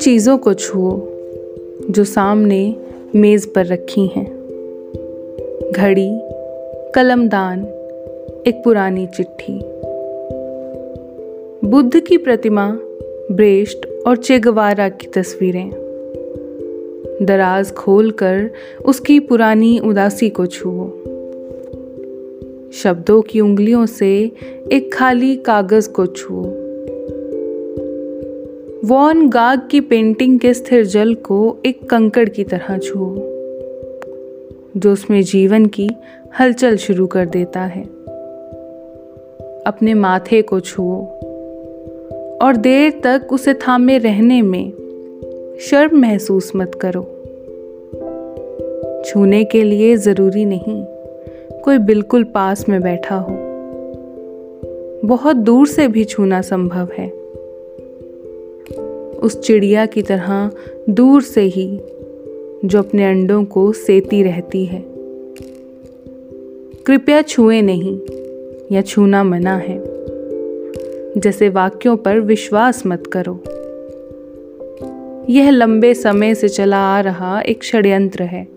चीज़ों 0.00 0.38
को 0.38 0.54
छुओ, 0.54 1.00
जो 1.90 2.04
सामने 2.04 2.76
मेज़ 3.14 3.48
पर 3.48 3.66
रखी 3.66 4.06
हैं। 4.06 4.26
घड़ी, 5.76 6.20
कलमदान, 6.94 7.64
एक 8.46 8.62
पुरानी 8.64 9.06
चिट्ठी। 9.06 9.60
बुद्ध 11.68 12.00
की 12.00 12.16
प्रतिमा 12.16 12.78
ब्रेस्ट 13.32 13.86
और 14.06 14.16
चेगवारा 14.16 14.88
की 14.88 15.06
तस्वीरें। 15.06 15.70
दराज 17.22 17.72
खोलकर 17.72 18.50
उसकी 18.84 19.20
पुरानी 19.20 19.78
उदासी 19.78 20.28
को 20.28 20.46
छुओ। 20.46 20.86
शब्दों 22.72 23.22
की 23.22 23.40
उंगलियों 23.40 23.86
से 23.86 24.30
एक 24.72 24.94
खाली 24.94 25.36
कागज़ 25.36 25.90
को 25.90 26.06
छुओ। 26.06 26.59
वॉन 28.84 29.28
गाग 29.28 29.60
की 29.70 29.80
पेंटिंग 29.80 30.40
के 30.40 30.54
स्थिर 30.54 30.84
जल 30.84 31.14
को 31.14 31.58
एक 31.66 31.90
कंकड़ 31.90 32.28
की 32.28 32.44
तरह 32.44 32.78
छुओ 32.78 33.14
जो 34.76 34.92
उसमें 34.92 35.22
जीवन 35.22 35.66
की 35.66 35.90
हलचल 36.40 36.76
शुरू 36.76 37.06
कर 37.06 37.26
देता 37.26 37.60
है। 37.60 37.82
अपने 39.66 39.94
माथे 39.94 40.42
को 40.42 40.60
छुओ 40.60 40.96
और 42.42 42.56
देर 42.56 43.00
तक 43.04 43.32
उसे 43.32 43.54
थामे 43.54 43.98
रहने 43.98 44.42
में 44.42 44.72
शर्म 45.60 46.00
महसूस 46.00 46.52
मत 46.56 46.74
करो। 46.84 47.02
छूने 49.06 49.44
के 49.44 49.62
लिए 49.62 49.96
ज़रूरी 49.96 50.44
नहीं, 50.44 50.84
कोई 51.62 51.78
बिल्कुल 51.78 52.24
पास 52.24 52.68
में 52.68 52.82
बैठा 52.82 53.16
हो। 53.16 53.36
बहुत 55.04 55.36
दूर 55.36 55.66
से 55.66 55.88
भी 55.88 56.04
छूना 56.04 56.40
संभव 56.40 56.88
है। 56.98 57.19
उस 59.22 59.40
चिड़िया 59.40 59.86
की 59.86 60.02
तरह 60.02 60.50
दूर 60.90 61.22
से 61.22 61.40
ही 61.40 61.80
जो 62.64 62.78
अपने 62.78 63.04
अंडों 63.04 63.44
को 63.44 63.72
सेती 63.72 64.22
रहती 64.22 64.64
है। 64.64 64.84
कृपया 66.86 67.22
छुए 67.22 67.62
नहीं 67.62 68.00
या 68.72 68.82
छूना 68.82 69.24
मना 69.24 69.56
है। 69.56 69.82
जैसे 71.18 71.48
वाक्यों 71.48 71.96
पर 71.96 72.20
विश्वास 72.20 72.86
मत 72.86 73.06
करो। 73.16 73.44
यह 75.30 75.50
लंबे 75.50 75.94
समय 75.94 76.34
से 76.34 76.48
चला 76.48 76.78
आ 76.78 77.00
रहा 77.00 77.40
एक 77.40 77.64
षड्यंत्र 77.64 78.22
है। 78.22 78.48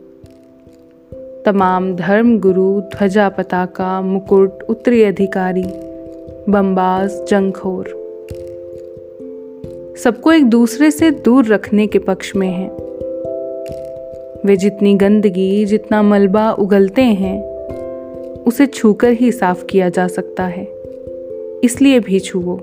तमाम 1.46 1.96
धर्म 1.96 2.40
गुरु, 2.40 2.82
ध्वजा 2.82 3.30
पताका, 3.30 4.02
मुकुट, 4.02 4.64
उत्तरी 4.70 5.04
अधिकारी, 5.04 5.66
बम्बाज 6.50 7.12
जंगखोर 7.30 8.03
सबको 9.98 10.32
एक 10.32 10.46
दूसरे 10.46 10.92
से 10.92 11.12
दूर 11.12 11.46
रखने 11.46 11.88
के 11.88 12.00
पक्ष 12.00 12.36
में 12.36 12.48
हैं। 12.48 12.70
वे 14.46 14.56
जितनी 14.56 14.96
गंदगी, 14.96 15.66
जितना 15.66 16.02
मलबा 16.02 16.52
उगलते 16.52 17.02
हैं, 17.02 17.68
उसे 18.44 18.66
छूकर 18.66 19.12
ही 19.12 19.32
साफ़ 19.32 19.66
किया 19.66 19.90
जा 19.90 20.08
सकता 20.08 20.44
है। 20.44 20.68
इसलिए 21.64 22.00
भी 22.00 22.20
छुओ। 22.20 22.56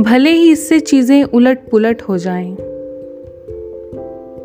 भले 0.00 0.30
ही 0.30 0.52
इससे 0.52 0.80
चीज़ें 0.80 1.24
उलट 1.24 1.58
पुलट 1.70 2.02
हो 2.02 2.18
जाएँ। 2.18 2.56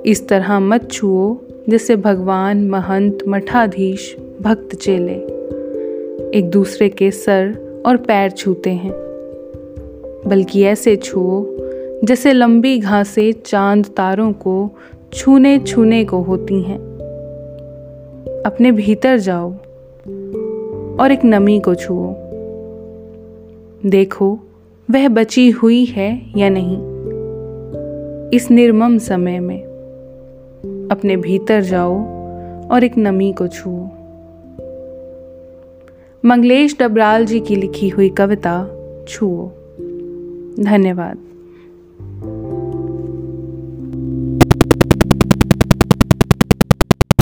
इस 0.06 0.28
तरह 0.30 0.60
मत 0.60 0.92
छुओ 0.92 1.38
जिससे 1.70 1.96
भगवान, 1.96 2.70
महंत, 2.70 3.18
मठाधीश, 3.28 4.18
भक्त 4.42 4.76
चेले। 4.76 5.16
एक 6.38 6.50
दूसरे 6.50 6.90
के 6.90 7.12
सर 7.12 7.58
और 7.86 7.98
पैर 7.98 8.32
छूते 8.32 8.70
हैं। 8.70 9.05
बल्कि 10.28 10.64
ऐसे 10.64 10.96
छुओ 10.96 11.46
जैसे 12.04 12.34
लंबी 12.34 12.80
घासें 12.80 13.34
चाँद 13.46 13.86
तारों 13.86 14.34
को 14.34 14.72
छूने 15.14 15.60
छूने 15.60 16.06
को 16.06 16.22
होती 16.22 16.62
हैं। 16.62 16.80
अपने 18.46 18.72
भीतर 18.72 19.18
जाओ 19.18 19.52
और 21.00 21.12
एक 21.12 21.26
नमी 21.26 21.60
को 21.60 21.76
छुओ। 21.76 22.14
देखो, 23.86 24.40
वह 24.92 25.08
बची 25.08 25.50
हुई 25.50 25.86
है 25.86 26.22
या 26.38 26.50
नहीं। 26.50 26.78
इस 28.30 28.52
निर्मम 28.52 28.98
समय 28.98 29.40
में 29.40 29.62
अपने 30.92 31.18
भीतर 31.18 31.62
जाओ 31.62 31.94
और 32.70 32.84
एक 32.84 32.98
नमी 32.98 33.34
को 33.34 33.48
छुओ। 33.48 33.80
मंगलेश 36.26 36.78
डबराल 36.80 37.26
जी 37.26 37.40
की 37.40 37.56
लिखी 37.56 37.90
हुई 37.90 38.10
कविता 38.10 38.68
छुओ। 39.08 39.50
धन्यवाद। 40.60 41.35